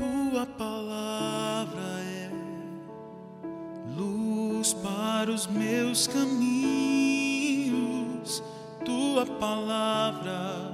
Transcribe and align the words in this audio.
Tua 0.00 0.46
palavra 0.46 2.00
é 2.00 2.30
luz 3.94 4.72
para 4.72 5.30
os 5.30 5.46
meus 5.46 6.06
caminhos. 6.06 6.42
Tua 8.82 9.26
palavra 9.26 10.72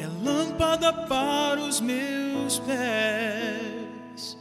é 0.00 0.06
lâmpada 0.24 0.92
para 0.92 1.60
os 1.60 1.80
meus 1.80 2.58
pés. 2.58 4.36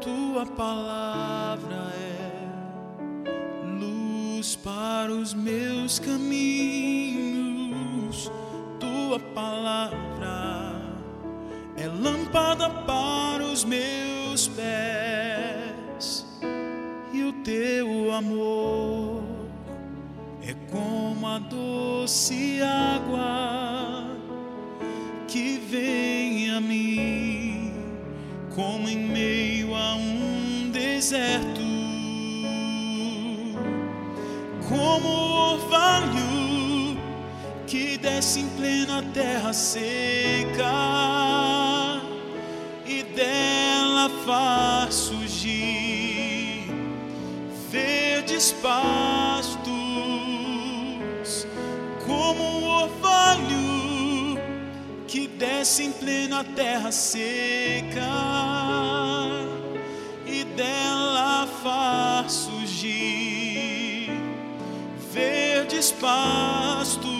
Tua 0.00 0.46
palavra 0.46 1.92
é 1.94 2.40
luz 3.78 4.56
para 4.56 5.12
os 5.12 5.34
meus 5.34 5.98
caminhos. 5.98 7.12
Tua 8.80 9.20
palavra 9.34 10.21
é 11.82 11.88
lâmpada 11.88 12.70
para 12.70 13.42
os 13.42 13.64
meus 13.64 14.46
pés. 14.46 16.24
E 17.12 17.24
o 17.24 17.32
teu 17.42 18.12
amor 18.12 19.24
é 20.46 20.54
como 20.70 21.26
a 21.26 21.40
doce 21.40 22.60
água 22.62 24.16
que 25.26 25.58
vem 25.58 26.50
a 26.50 26.60
mim, 26.60 27.72
como 28.54 28.88
em 28.88 28.98
meio 28.98 29.74
a 29.74 29.96
um 29.96 30.70
deserto, 30.70 31.60
como 34.68 35.08
o 35.08 35.52
orvalho 35.54 36.96
que 37.66 37.98
desce 37.98 38.40
em 38.40 38.48
plena 38.50 39.02
terra 39.12 39.52
seca 39.52 41.71
e 42.86 43.02
dela 43.02 44.10
faz 44.24 44.94
surgir 44.94 46.66
verdes 47.70 48.52
pastos, 48.62 49.62
como 52.04 52.42
o 52.42 52.64
orvalho 52.82 54.38
que 55.06 55.26
desce 55.28 55.84
em 55.84 55.92
plena 55.92 56.44
terra 56.44 56.90
seca 56.90 58.00
e 60.26 60.44
dela 60.44 61.46
faz 61.62 62.32
surgir 62.32 64.10
verdes 65.12 65.92
pastos. 65.92 67.12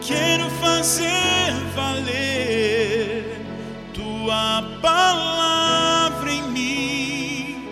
Quero 0.00 0.48
fazer 0.50 1.52
valer 1.74 2.67
palavra 4.80 6.30
em 6.30 6.42
mim, 6.42 7.62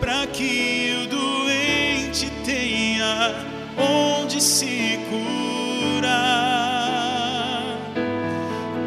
para 0.00 0.26
que 0.26 1.04
o 1.04 1.06
doente 1.08 2.30
tenha 2.44 3.34
onde 3.76 4.40
se 4.40 4.98
curar. 5.08 6.10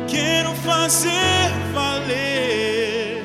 Quero 0.08 0.54
fazer 0.56 1.52
valer 1.74 3.24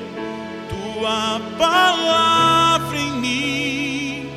tua 0.68 1.40
palavra 1.58 2.98
em 2.98 3.12
mim, 3.12 4.30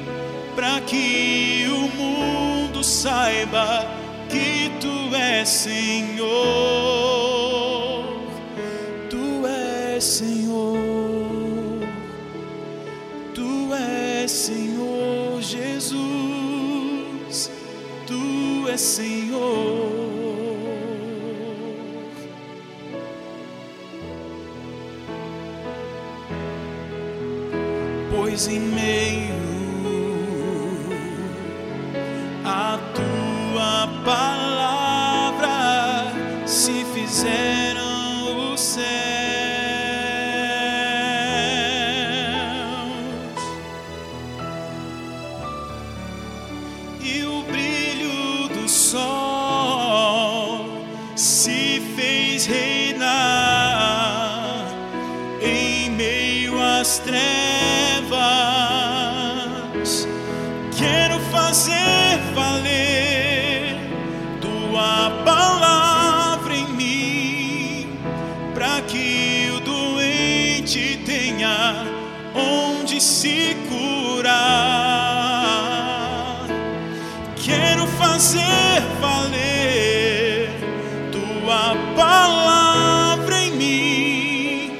para 0.55 0.81
que 0.81 1.67
o 1.69 1.87
mundo 1.97 2.83
saiba 2.83 3.87
que 4.29 4.71
tu 4.79 5.15
és 5.15 5.49
Senhor. 5.49 7.00
Senhor. 10.01 10.79
Tu 13.35 13.73
és 13.73 14.31
Senhor 14.31 15.41
Jesus. 15.41 17.51
Tu 18.07 18.67
és 18.73 18.81
Senhor. 18.81 20.01
Pois 28.09 28.47
em 28.47 28.59
meio 28.59 29.40
e 47.03 47.23
o 47.23 47.41
brilho 47.43 48.47
do 48.49 48.69
sol 48.69 50.65
se 51.15 51.81
fez 51.95 52.45
reinar 52.45 53.07
em 55.41 55.89
meio 55.91 56.61
às 56.61 56.99
trevas. 56.99 57.21
Quero 60.77 61.19
fazer 61.31 62.19
valer 62.35 63.77
tua 64.39 65.11
palavra 65.25 66.55
em 66.55 66.67
mim, 66.73 67.89
para 68.53 68.81
que 68.81 69.51
o 69.55 69.59
doente 69.59 71.01
tenha 71.05 71.85
onde 72.35 73.01
se 73.01 73.55
curar. 73.69 75.10
Fazer 78.31 78.81
valer 79.01 80.49
tua 81.11 81.75
palavra 81.95 83.43
em 83.43 83.51
mim, 83.51 84.71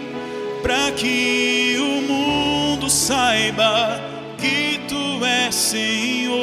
para 0.62 0.92
que 0.92 1.78
o 1.78 2.02
mundo 2.02 2.90
saiba 2.90 4.00
que 4.38 4.80
tu 4.88 5.26
és 5.26 5.54
Senhor. 5.54 6.40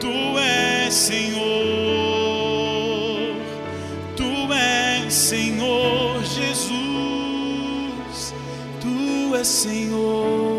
Tu 0.00 0.38
és 0.38 0.92
Senhor. 0.92 1.44
Tu 4.16 4.52
és 4.52 5.14
Senhor 5.14 6.24
Jesus. 6.24 6.74
Tu 8.80 9.36
és 9.36 9.46
Senhor. 9.46 10.53